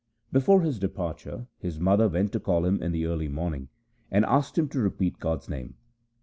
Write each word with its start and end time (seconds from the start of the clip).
Before 0.31 0.61
his 0.63 0.79
departure 0.79 1.45
his 1.59 1.79
mother 1.79 2.09
went 2.09 2.31
to 2.31 2.39
call 2.39 2.65
him 2.65 2.81
in 2.81 2.91
the 2.91 3.05
early 3.05 3.27
morning, 3.27 3.69
and 4.09 4.25
asked 4.25 4.57
him 4.57 4.67
to 4.69 4.79
repeat 4.79 5.19
God's 5.19 5.47
name. 5.47 5.75